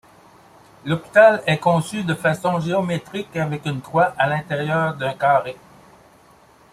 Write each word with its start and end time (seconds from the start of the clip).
L'hôpital 0.83 1.43
est 1.45 1.59
conçu 1.59 2.03
de 2.03 2.15
façon 2.15 2.59
géométrique 2.59 3.35
avec 3.35 3.67
une 3.67 3.81
croix 3.81 4.05
à 4.17 4.25
l'intérieur 4.27 4.95
d'un 4.95 5.13
carré. 5.13 5.55